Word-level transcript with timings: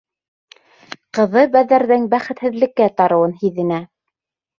Ҡыҙы 1.17 1.43
Бәҙәрҙең 1.55 2.07
бәхетһеҙлеккә 2.13 2.87
тарыуын 3.03 3.37
һиҙенә. 3.43 3.79